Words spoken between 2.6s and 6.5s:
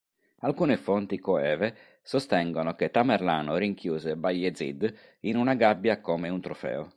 che Tamerlano rinchiuse Bayezid in una gabbia come un